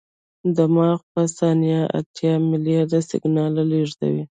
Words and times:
دماغ 0.57 0.97
په 1.11 1.21
ثانیه 1.37 1.81
اتیا 1.99 2.33
ملیارده 2.51 2.99
سیګنال 3.09 3.53
لېږي. 3.69 4.23